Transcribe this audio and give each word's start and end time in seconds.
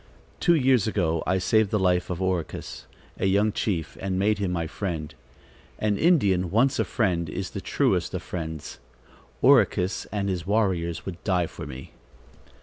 Two 0.39 0.55
years 0.55 0.87
ago 0.87 1.21
I 1.27 1.37
saved 1.37 1.69
the 1.69 1.77
life 1.77 2.09
of 2.09 2.19
Oracus, 2.23 2.87
a 3.19 3.27
young 3.27 3.51
chief, 3.51 3.95
and 3.99 4.17
made 4.17 4.39
him 4.39 4.51
my 4.51 4.65
friend. 4.65 5.13
An 5.77 5.95
Indian, 5.95 6.49
once 6.49 6.79
a 6.79 6.85
friend, 6.85 7.29
is 7.29 7.51
the 7.51 7.61
truest 7.61 8.15
of 8.15 8.23
friends. 8.23 8.79
Oracus 9.43 10.05
and 10.11 10.27
his 10.27 10.47
warriors 10.47 11.05
would 11.05 11.23
die 11.23 11.45
for 11.45 11.67
me." 11.67 11.91